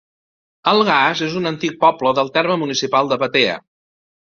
[0.71, 3.65] Algars és un antic poble del terme municipal de Batea.